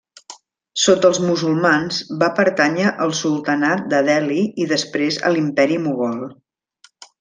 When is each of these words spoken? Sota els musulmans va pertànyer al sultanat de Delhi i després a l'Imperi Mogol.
Sota 0.83 1.11
els 1.13 1.19
musulmans 1.25 1.99
va 2.25 2.31
pertànyer 2.41 2.95
al 3.07 3.15
sultanat 3.21 3.87
de 3.95 4.03
Delhi 4.11 4.43
i 4.65 4.71
després 4.77 5.25
a 5.31 5.35
l'Imperi 5.39 5.83
Mogol. 5.89 6.23